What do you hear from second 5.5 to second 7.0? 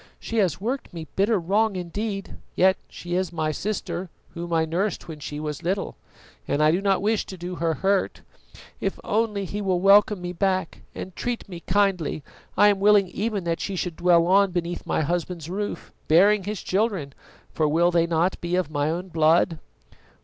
little, and I do